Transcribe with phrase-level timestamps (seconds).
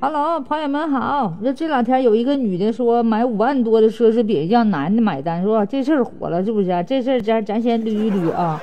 [0.00, 1.34] ，Hello，朋友们好。
[1.42, 6.68] 这这两天有一个女的说买五万多的奢侈品让男的买单，说这事儿火了是不是？
[6.86, 8.62] 这事儿咱咱先捋一捋啊，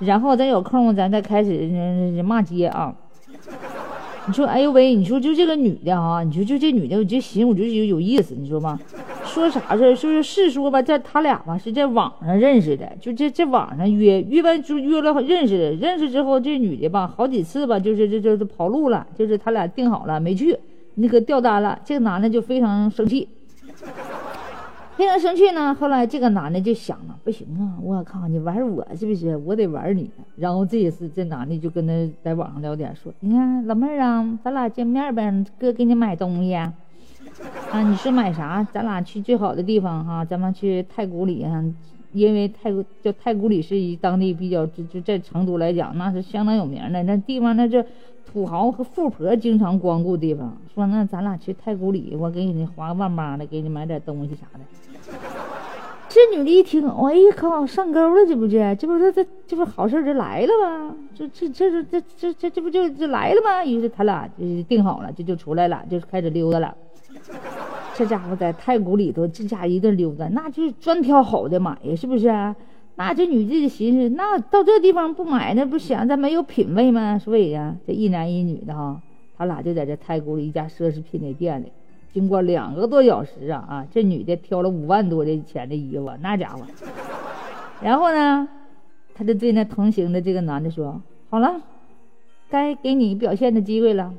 [0.00, 2.92] 然后咱有空咱再开始骂街啊。
[4.26, 8.78] 你说，哎呦喂，你说就这个女的啊，你说就这女的，我就寻思我就有有意思，你说吧。
[9.24, 9.94] 说啥事儿？
[9.94, 20.56] 说是是说吧，在他俩吧是在网上认识的，就这这网上约约完就约了认识的，认识之后这女的吧好几次吧，就是这这这跑路了，就是他俩定好了没去，
[20.94, 23.28] 那个掉单了，这个男的就非常生气，
[24.96, 25.74] 非常生气呢。
[25.74, 29.36] 后来这个男的就想了，不行啊，我靠，你玩我是不是？
[29.38, 30.10] 我得玩你。
[30.36, 31.92] 然后这一次这男的就跟他
[32.22, 36.54] 在网上聊天，说你看老妹儿啊，咱俩见面呗，哥给你买东西。
[36.54, 36.72] 啊，
[37.70, 38.66] 啊你说买啥？
[38.72, 41.64] 咱俩去最好的地方哈，咱们去太古里哈，
[42.12, 47.84] 因为太古叫太古里是一当地比较就就在成都来讲那是相当有名的那地方，那这
[48.30, 50.56] 土豪和富婆经常光顾地方。
[50.74, 54.60] 说那咱俩去太古里，我给你花个万八的，给你买点东西啥的。
[56.08, 60.94] 这女的一听，哎呀靠，上钩了，这不是这不这这这不好事就来了吗？
[61.14, 63.64] 这这这这这这这这不就就来了吗？
[63.64, 66.76] 于是他俩就定好了，就就出来了，就开始溜达了。
[67.94, 72.28] 这家伙在太古里头，这家一顿溜达，那就是专挑好的买呀，是不是？
[72.28, 72.54] 啊
[72.94, 77.18] 那这女的就寻思，那到这地方不买，那不显得没有品位吗？
[77.18, 79.00] 所以呀，这一男一女的哈，
[79.38, 81.72] 他俩就在这太古里一家奢侈品的店里，
[82.12, 86.66] 经过两个多小时啊啊，这女的挑了五万多的钱的衣服，那家伙，
[87.82, 88.46] 然后呢，
[89.14, 91.62] 他就对那同行的这个男的说：“好了，
[92.50, 94.12] 该给你表现的机会了，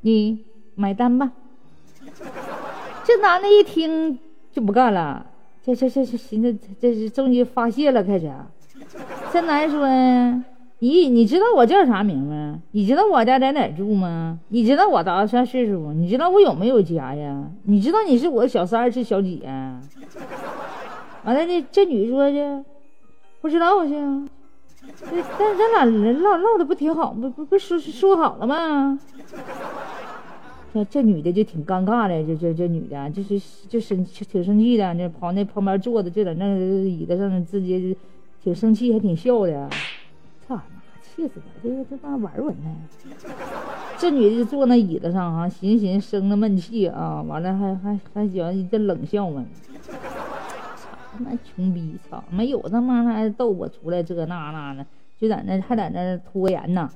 [0.00, 1.30] 你买单吧。”
[3.06, 4.18] 这男的一听
[4.50, 5.24] 就不干了，
[5.62, 8.28] 这这这这寻思这是终于发泄了，开始。
[9.32, 9.86] 这男的说
[10.80, 12.58] ：“你你知道我叫啥名吗？
[12.72, 14.40] 你知道我家在哪住吗？
[14.48, 15.92] 你知道我多大岁数不？
[15.92, 17.44] 你知道我有没有家呀？
[17.62, 19.80] 你知道你是我小三是小几啊？”
[21.22, 22.64] 完了，这这女说的
[23.40, 23.94] 不知道去。
[25.08, 27.12] 但是咱俩人唠唠的不挺好？
[27.12, 28.98] 不不不说说好了吗？
[30.84, 36.46] 这女的就挺尴尬的，这这这女的，就是就生挺生气的，那跑那旁边坐着，就在那
[36.84, 37.96] 椅子上直接
[38.42, 39.68] 挺生气，还挺笑的。
[40.46, 40.62] 操妈，
[41.02, 41.62] 气死我！
[41.62, 42.76] 这这帮玩玩呢。
[43.98, 49.44] 这女的就坐那椅子上啊，寻思寻生那闷气啊，完了还还还喜欢一阵冷笑嘛。
[49.82, 51.96] 操他妈穷逼！
[52.10, 54.86] 操，没有他妈还逗我出来这那那的。
[55.18, 56.90] 就在那还在那拖延呢，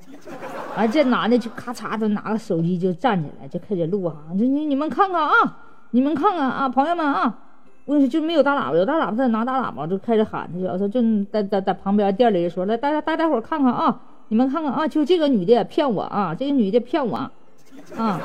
[0.81, 5.59] 完这男的就咔嚓就拿个手机就站起来就开始录哈，就你你们看看啊，
[5.91, 7.39] 你们看看啊，朋友们啊，
[7.85, 17.31] 我跟你说就没有大喇叭，有大喇叭他拿大喇叭就开始喊，他就他就在在在旁边店里说来大家大家伙看看啊，你们看看啊，就这个女的骗我啊，这个女的骗我
[17.99, 18.21] 啊。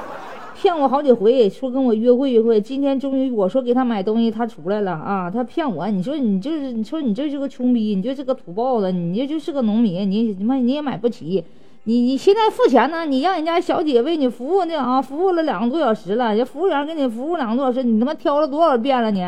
[0.58, 2.62] 骗我好几回，说跟我约会约会。
[2.62, 5.30] 今天终于我说给他买东西，他出来了啊！
[5.30, 11.44] 他骗我，你说你就是你说你这是个穷逼，你就是个土包子，你这就是个农民，你你妈你也买不起。
[11.88, 13.06] 你你现在付钱呢？
[13.06, 15.00] 你让人家小姐为你服务呢啊！
[15.00, 19.23] 服务了两个多小时了，人服务员给你服务两个多小时，你他妈挑了多少遍了你？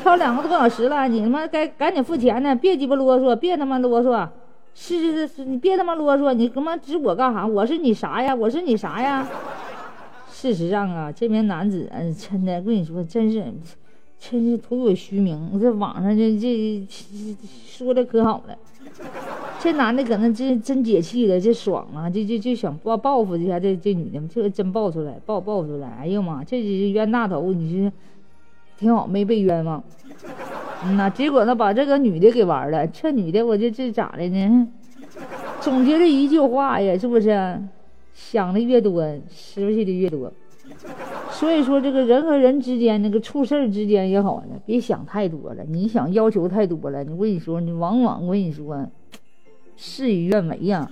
[0.00, 2.54] 挑两个多小时了，你他妈该赶紧付钱呢！
[2.54, 4.28] 别鸡巴啰嗦，别他妈啰嗦。
[4.72, 7.44] 是是是，你别他妈啰嗦，你他妈指我干啥？
[7.44, 8.32] 我是你啥呀？
[8.32, 9.26] 我是你啥呀？
[10.30, 13.44] 事实上啊，这名男子真的，我跟你说，真是，
[14.16, 15.58] 真是徒有虚名。
[15.60, 16.86] 这网上这这
[17.66, 18.56] 说的可好了，
[19.62, 27.92] 这男的搁那真真解气了，这爽啊，就就就想报报复一下这这女的，这个真爆出来，爆爆出来，哎呀妈，这是冤大头，你是
[28.78, 29.84] 挺好，没被冤枉。
[30.86, 32.86] 嗯呐，结果呢，把这个女的给玩了。
[32.86, 34.66] 这女的，我这这咋的呢？
[35.60, 37.62] 总结了一句话呀，是不是？
[38.14, 40.32] 想的越多，失去的越多。
[41.30, 45.62] 所以说，这个人和人之间，那个处事之间也好呢，别想太多了。
[45.68, 48.86] 你想要求太多了，你我跟你说，你往往我跟你说，
[49.82, 50.86] 事与愿违呀。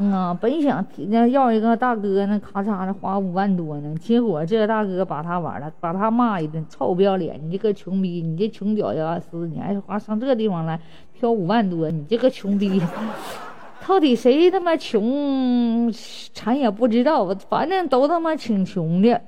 [0.00, 7.38] 嗯啊，本想那要一个大哥，那咔嚓的花五万多呢，结果这个大哥把他玩了，把他骂一顿，臭不要脸！
[7.44, 10.80] 你这个穷逼，你这穷屌丝，你还花上这地方来
[11.12, 12.80] 挑五万多，你这个穷逼！
[13.86, 15.92] 到底谁他妈穷，
[16.32, 19.20] 咱也不知道，反正都他妈挺穷的。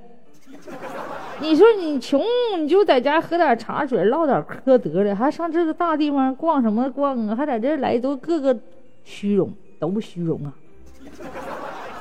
[1.40, 2.20] 你说你穷，
[2.58, 7.34] 你就在家喝点茶水，唠点嗑得了，还上这个大地方逛什么逛啊？
[7.34, 8.58] 还在这来都个个
[9.04, 10.52] 虚荣，都不虚荣啊！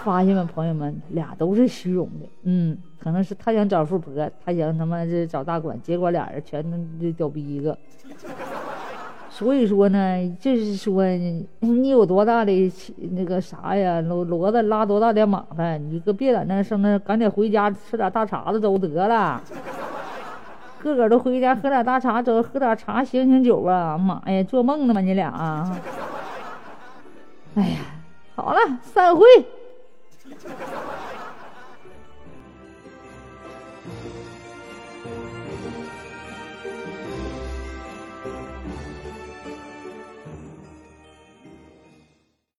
[0.04, 2.28] 发现没，朋友们，俩都是虚荣的。
[2.44, 4.14] 嗯，可能是他想找富婆，
[4.46, 7.78] 他想他妈这找大款，结果俩人全都屌逼一个。
[9.40, 11.06] 所以说呢，就是说
[11.62, 12.52] 你有多大的
[13.12, 19.42] 那个啥呀，骡骡子拉多大的马子，你可别在那上那，赶紧回家吃点大碴子粥得了。
[20.84, 23.98] 个个都回家喝点大碴粥，喝点茶醒醒酒啊！
[23.98, 25.32] 妈呀，做梦呢吗你俩？
[27.56, 27.80] 哎呀，
[28.36, 29.24] 好了，散会。